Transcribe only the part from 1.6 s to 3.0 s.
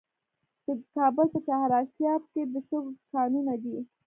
اسیاب کې د شګو